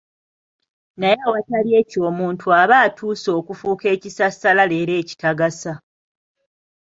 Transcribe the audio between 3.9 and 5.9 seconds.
ekisassalala era ekitagasa.